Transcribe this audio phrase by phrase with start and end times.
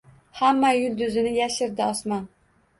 [0.39, 2.29] Hamma yulduzini yashirdi osmon